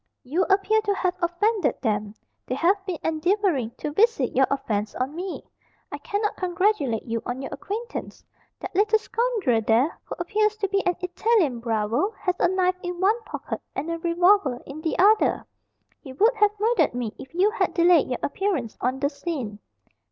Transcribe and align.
You 0.23 0.41
appear 0.49 0.81
to 0.81 0.95
have 0.95 1.13
offended 1.21 1.79
them. 1.79 2.15
They 2.47 2.55
have 2.55 2.83
been 2.87 2.97
endeavouring 3.03 3.69
to 3.77 3.91
visit 3.91 4.35
your 4.35 4.47
offence 4.49 4.95
on 4.95 5.13
me. 5.15 5.43
I 5.91 5.99
cannot 5.99 6.37
congratulate 6.37 7.05
you 7.05 7.21
on 7.23 7.39
your 7.39 7.53
acquaintance. 7.53 8.25
That 8.59 8.73
little 8.73 8.97
scoundrel 8.97 9.61
there, 9.61 9.99
who 10.05 10.15
appears 10.17 10.57
to 10.57 10.67
be 10.69 10.83
an 10.87 10.95
Italian 11.01 11.59
bravo, 11.59 12.15
has 12.19 12.33
a 12.39 12.47
knife 12.47 12.79
in 12.81 12.99
one 12.99 13.21
pocket, 13.25 13.61
and 13.75 13.91
a 13.91 13.99
revolver 13.99 14.59
in 14.65 14.81
the 14.81 14.97
other. 14.97 15.45
He 15.99 16.13
would 16.13 16.33
have 16.33 16.59
murdered 16.59 16.95
me 16.95 17.13
if 17.19 17.31
you 17.35 17.51
had 17.51 17.75
delayed 17.75 18.07
your 18.09 18.17
appearance 18.23 18.75
on 18.81 18.97
the 18.99 19.07
scene." 19.11 19.59